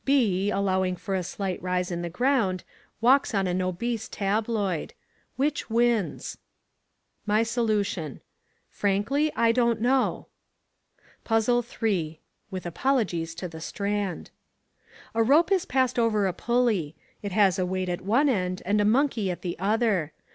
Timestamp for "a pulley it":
16.25-17.31